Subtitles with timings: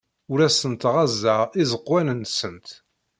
[0.31, 2.67] Ur asent-ɣɣazeɣ iẓekwan-nsent.